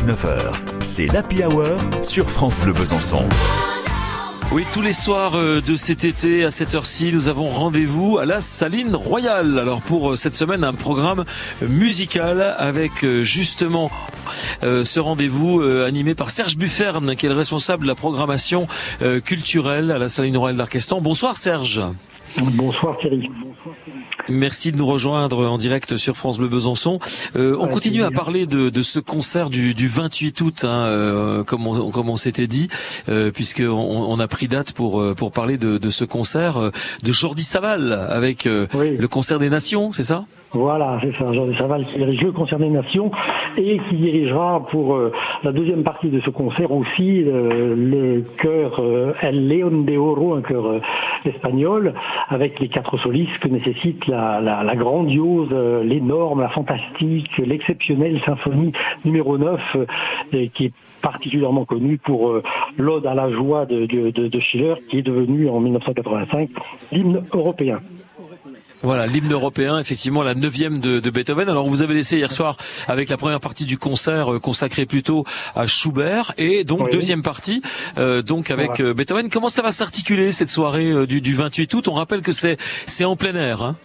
[0.00, 3.22] 19h, c'est l'Happy Hour sur France Bleu Besançon.
[4.50, 8.24] Oui, tous les soirs euh, de cet été à cette heure-ci, nous avons rendez-vous à
[8.24, 9.58] la Saline Royale.
[9.58, 11.26] Alors pour euh, cette semaine, un programme
[11.60, 13.90] musical avec euh, justement
[14.62, 18.68] ce rendez-vous animé par Serge Bufferne, qui est le responsable de la programmation
[19.24, 21.00] culturelle à la Saline Royale d'Arquestan.
[21.00, 21.82] Bonsoir Serge.
[22.38, 23.28] Bonsoir Thierry.
[24.28, 26.98] Merci de nous rejoindre en direct sur France Bleu Besançon.
[27.36, 31.44] Euh, on continue à parler de, de, ce concert du, du 28 août, hein, euh,
[31.44, 32.68] comme on, comme on s'était dit,
[33.08, 36.70] euh, puisqu'on on a pris date pour euh, pour parler de, de ce concert euh,
[37.02, 40.24] de Jordi Saval avec le concert des Nations, c'est ça?
[40.52, 43.10] Voilà, c'est ça, Jordi Saval qui dirige le concert des Nations
[43.56, 44.98] et qui dirigera pour
[45.44, 48.82] la deuxième partie de ce concert aussi le chœur
[49.22, 50.80] El León de Oro, un chœur
[51.24, 51.94] espagnol,
[52.28, 58.72] avec les quatre solistes que nécessite la, grandiose, euh, l'énorme, la fantastique, l'exceptionnelle symphonie
[59.04, 60.72] numéro 9, euh, qui est
[61.02, 62.42] particulièrement connue pour euh,
[62.76, 66.50] l'Ode à la joie de, de, de Schiller, qui est devenue en 1985
[66.92, 67.80] l'hymne européen.
[68.82, 71.50] Voilà, l'hymne européen, effectivement la neuvième de, de, Beethoven.
[71.50, 72.56] Alors vous avez laissé hier soir
[72.88, 77.60] avec la première partie du concert euh, consacrée plutôt à Schubert et donc deuxième partie
[77.98, 79.28] euh, donc avec euh, Beethoven.
[79.28, 81.88] Comment ça va s'articuler cette soirée du, du, 28 août?
[81.88, 83.62] On rappelle que c'est c'est en plein air.
[83.62, 83.76] Hein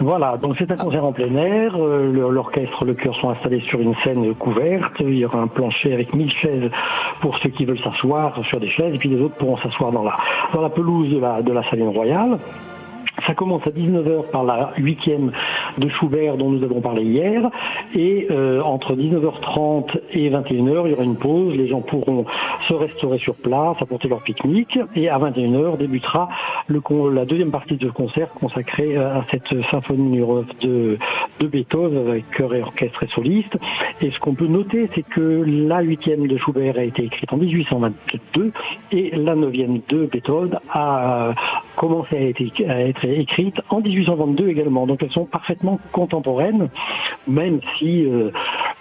[0.00, 1.76] voilà, donc c'est un concert en plein air.
[1.76, 4.94] L'orchestre, le chœur sont installés sur une scène couverte.
[5.00, 6.70] Il y aura un plancher avec 1000 chaises
[7.20, 10.04] pour ceux qui veulent s'asseoir sur des chaises, et puis les autres pourront s'asseoir dans
[10.04, 10.16] la
[10.54, 12.38] dans la pelouse de la de la salle royale.
[13.28, 15.32] Ça commence à 19h par la huitième
[15.78, 17.50] de Schubert dont nous avons parlé hier.
[17.94, 21.54] Et euh, entre 19h30 et 21h, il y aura une pause.
[21.54, 22.24] Les gens pourront
[22.66, 24.78] se restaurer sur place, apporter leur pique-nique.
[24.94, 26.28] Et à 21h débutera
[26.68, 30.98] la deuxième partie du concert consacrée à cette symphonie numéro de,
[31.40, 33.58] de Beethoven avec chœur et orchestre et soliste.
[34.00, 37.36] Et ce qu'on peut noter, c'est que la huitième de Schubert a été écrite en
[37.36, 38.52] 1822
[38.92, 41.34] et la neuvième de Beethoven a
[41.76, 42.34] commencé
[42.68, 44.86] à être écrite en 1822 également.
[44.86, 46.70] Donc elles sont parfaitement contemporaines,
[47.26, 48.30] même si euh,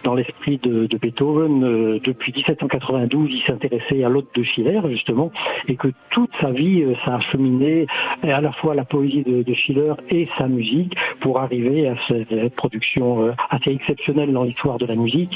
[0.03, 5.31] dans l'esprit de, Beethoven, euh, depuis 1792, il s'intéressait à l'autre de Schiller, justement,
[5.67, 7.87] et que toute sa vie, euh, ça a cheminé
[8.23, 13.33] à la fois la poésie de, Schiller et sa musique pour arriver à cette production
[13.49, 15.35] assez exceptionnelle dans l'histoire de la musique,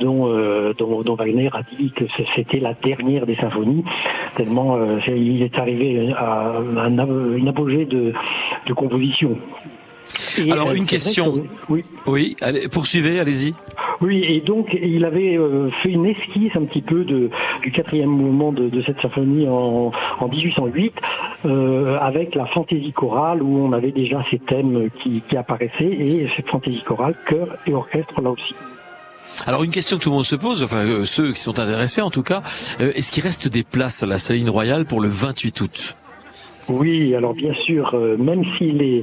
[0.00, 0.26] dont,
[1.18, 2.04] Wagner a dit que
[2.34, 3.84] c'était la dernière des symphonies,
[4.36, 6.54] tellement il est arrivé à
[7.36, 8.14] une apogée de
[8.74, 9.36] composition.
[10.50, 11.46] Alors euh, une question.
[11.68, 11.84] oui.
[12.06, 13.54] Oui, allez, poursuivez, allez-y.
[14.00, 17.30] Oui, et donc il avait euh, fait une esquisse un petit peu de,
[17.62, 19.90] du quatrième mouvement de, cette symphonie en,
[20.20, 20.94] en 1808,
[21.44, 26.28] euh, avec la fantaisie chorale où on avait déjà ces thèmes qui, qui apparaissaient et
[26.36, 28.54] cette fantaisie chorale, chœur et orchestre là aussi.
[29.46, 32.10] Alors une question que tout le monde se pose, enfin ceux qui sont intéressés en
[32.10, 32.42] tout cas,
[32.78, 35.96] est-ce qu'il reste des places à la Saline Royale pour le 28 août?
[36.68, 39.02] Oui, alors bien sûr, euh, même si les,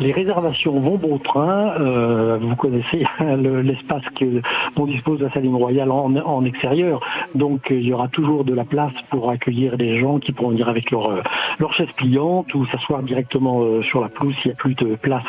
[0.00, 1.74] les réservations vont bon train.
[1.80, 3.04] Euh, vous connaissez
[3.62, 4.40] l'espace que
[4.76, 7.00] dont dispose la Saline Royale en, extérieur.
[7.34, 10.50] Donc euh, il y aura toujours de la place pour accueillir des gens qui pourront
[10.50, 11.22] venir avec leur,
[11.58, 15.24] leur chaise pliante ou s'asseoir directement sur la pelouse s'il n'y a plus de place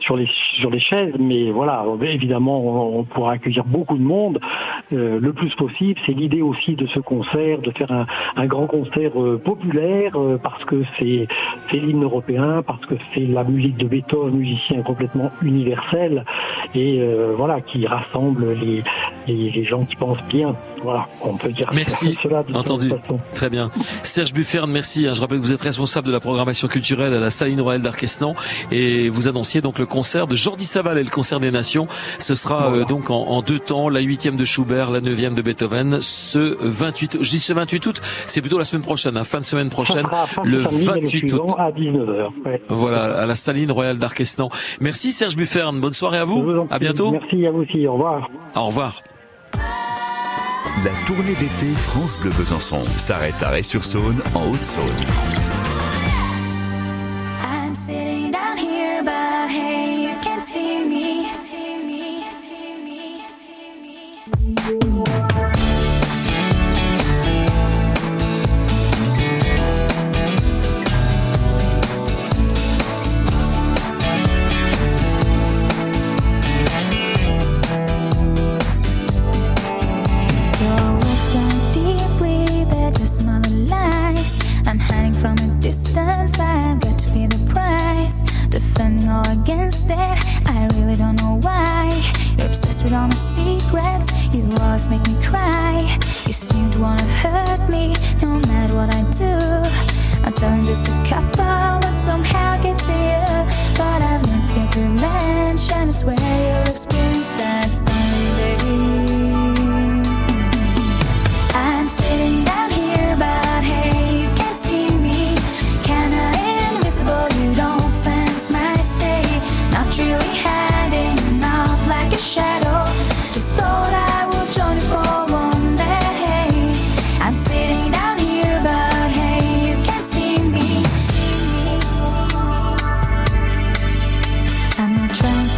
[0.00, 0.26] sur les,
[0.78, 1.14] chaises.
[1.18, 4.40] Mais voilà, évidemment, on, pourra accueillir beaucoup de monde
[4.90, 5.98] le plus possible.
[6.06, 7.90] C'est l'idée aussi de ce concert, de faire
[8.36, 9.12] un, grand concert
[9.44, 10.12] populaire
[10.42, 11.26] parce que c'est
[11.70, 16.24] c'est l'hymne européen parce que c'est la musique de Beethoven, musicien complètement universel
[16.74, 18.82] et euh, voilà qui rassemble les,
[19.28, 20.54] les, gens qui pensent bien.
[20.82, 21.68] Voilà, on peut dire.
[21.72, 22.16] Merci.
[22.22, 22.92] Cela Entendu.
[23.32, 23.70] Très bien.
[24.02, 25.06] Serge Bufferne, merci.
[25.12, 28.34] Je rappelle que vous êtes responsable de la programmation culturelle à la Saline Royale d'Arquestan
[28.70, 31.88] et vous annonciez donc le concert de Jordi Saval et le concert des Nations.
[32.18, 35.98] Ce sera euh, donc en, deux temps, la huitième de Schubert, la neuvième de Beethoven,
[36.00, 37.18] ce 28.
[37.20, 40.06] Je dis ce 28 août, c'est plutôt la semaine prochaine, hein, fin de semaine prochaine,
[40.44, 41.42] le 28 août.
[41.58, 42.30] À 19h.
[42.68, 44.48] Voilà, à la Saline Royale d'Arquestan.
[44.80, 45.80] Merci Serge Bufferne.
[45.80, 46.42] Bonne soirée à vous.
[46.42, 47.10] vous à bientôt.
[47.12, 47.86] Merci à vous aussi.
[47.86, 48.28] Au revoir.
[48.54, 49.02] Au revoir.
[50.84, 55.57] La tournée d'été France Bleu Besançon s'arrête à Ré-sur-Saône, en Haute-Saône.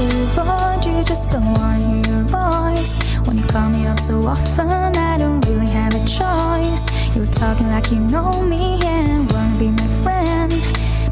[0.00, 2.92] survive You just don't wanna hear your voice.
[3.26, 6.82] When you call me up so often I don't really have a choice.
[7.14, 10.52] You're talking like you know me and wanna be my friend.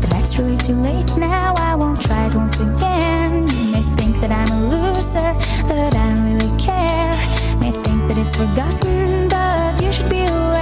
[0.00, 3.48] But that's really too late now I won't try it once again.
[3.48, 5.32] You may think that I'm a loser
[5.68, 7.12] but I don't really care.
[7.60, 8.87] May think that it's forgotten